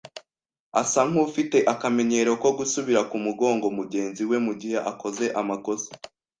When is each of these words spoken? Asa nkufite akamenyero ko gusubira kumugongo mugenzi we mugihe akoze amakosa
Asa 0.81 1.01
nkufite 1.09 1.57
akamenyero 1.73 2.31
ko 2.41 2.49
gusubira 2.57 3.01
kumugongo 3.11 3.65
mugenzi 3.77 4.21
we 4.29 4.37
mugihe 4.45 4.77
akoze 4.91 5.25
amakosa 5.41 5.89